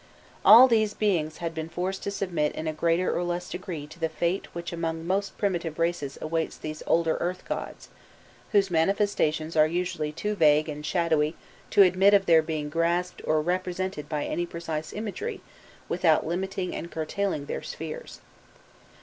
All 0.43 0.67
these 0.67 0.95
beings 0.95 1.37
had 1.37 1.53
been 1.53 1.69
forced 1.69 2.01
to 2.01 2.09
submit 2.09 2.55
in 2.55 2.67
a 2.67 2.73
greater 2.73 3.15
or 3.15 3.23
less 3.23 3.47
degree 3.47 3.85
to 3.85 3.99
the 3.99 4.09
fate 4.09 4.47
which 4.55 4.73
among 4.73 5.05
most 5.05 5.37
primitive 5.37 5.77
races 5.77 6.17
awaits 6.19 6.57
those 6.57 6.81
older 6.87 7.17
earth 7.19 7.45
gods, 7.47 7.89
whose 8.51 8.71
manifestations 8.71 9.55
are 9.55 9.67
usually 9.67 10.11
too 10.11 10.33
vague 10.33 10.67
and 10.67 10.87
shadowy 10.87 11.35
to 11.69 11.83
admit 11.83 12.15
of 12.15 12.25
their 12.25 12.41
being 12.41 12.67
grasped 12.67 13.21
or 13.25 13.43
represented 13.43 14.09
by 14.09 14.25
any 14.25 14.47
precise 14.47 14.91
imagery 14.91 15.39
without 15.87 16.25
limiting 16.25 16.73
and 16.73 16.89
curtailing 16.91 17.45
their 17.45 17.61
spheres. 17.61 18.21